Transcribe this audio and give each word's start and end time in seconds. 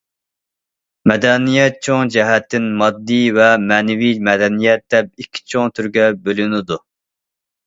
مەدەنىيەت 1.09 1.77
چوڭ 1.87 2.09
جەھەتتىن 2.15 2.65
ماددىي 2.79 3.27
ۋە 3.41 3.51
مەنىۋى 3.67 4.09
مەدەنىيەت 4.31 4.85
دەپ 4.95 5.13
ئىككى 5.27 5.45
چوڭ 5.55 5.71
تۈرگە 5.79 6.09
بۆلۈنىدۇ. 6.25 6.81